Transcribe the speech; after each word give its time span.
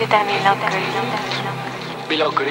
C'est 0.00 0.14
un 0.14 0.24
mélancolie. 0.24 0.76
Mélancolie. 2.08 2.50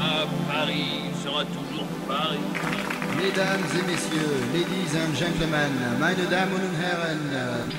À 0.00 0.26
Paris 0.50 1.02
sera 1.22 1.44
toujours 1.44 1.86
Paris. 2.08 2.38
Mesdames 3.16 3.68
et 3.72 3.86
messieurs, 3.86 4.34
ladies 4.52 4.96
and 4.96 5.14
gentlemen, 5.14 5.70
meine 6.00 6.26
Damen 6.28 6.54
und 6.54 6.74
Herren, 6.82 7.70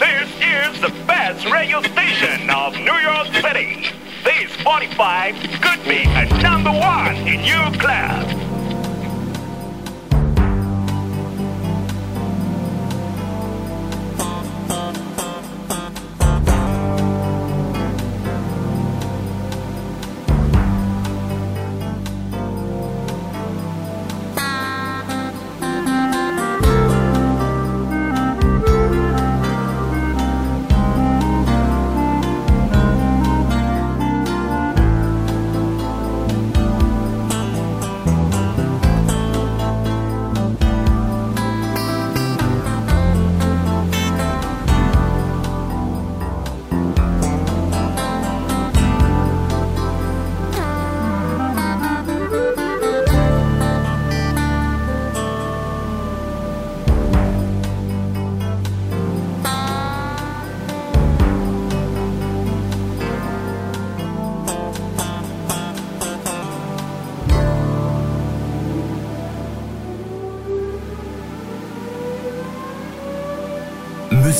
This 0.00 0.28
is 0.40 0.80
the 0.80 0.90
best 1.06 1.46
radio 1.46 1.80
station 1.80 2.50
of 2.50 2.74
New 2.74 2.98
York 2.98 3.28
City. 3.34 3.86
This 4.24 4.50
45 4.64 5.36
could 5.60 5.84
be 5.84 6.02
a 6.16 6.26
number 6.42 6.72
one 6.72 7.14
in 7.18 7.44
your 7.44 7.70
class. 7.78 8.41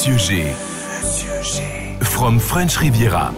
Monsieur 0.04 0.18
G. 0.18 0.52
From 2.02 2.40
French 2.40 2.80
Riviera. 2.80 3.32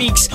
Mix 0.00 0.29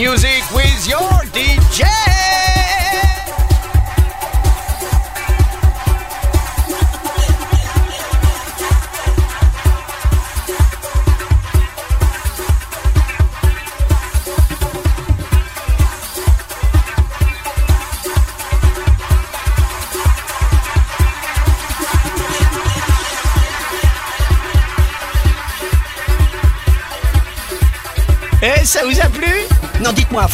music 0.00 0.42
with 0.54 0.88
your 0.88 1.10
DJ. 1.34 1.99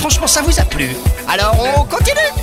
Franchement, 0.09 0.29
ça 0.29 0.43
vous 0.43 0.61
a 0.61 0.65
plu. 0.65 0.91
Alors, 1.29 1.57
on 1.59 1.83
continue 1.85 2.36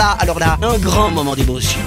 alors 0.00 0.38
là, 0.38 0.56
un 0.62 0.78
grand 0.78 1.10
moment 1.10 1.34
d'émotion. 1.34 1.80